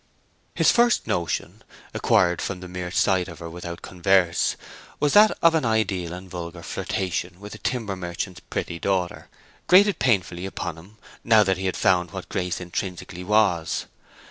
[0.55, 6.27] His first notion—acquired from the mere sight of her without converse—that of an idle and
[6.27, 9.29] vulgar flirtation with a timber merchant's pretty daughter,
[9.67, 13.85] grated painfully upon him now that he had found what Grace intrinsically was.